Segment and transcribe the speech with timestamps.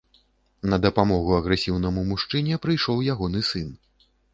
[0.73, 3.75] На дапамогу агрэсіўнаму мужчыне прыйшоў ягоны сын.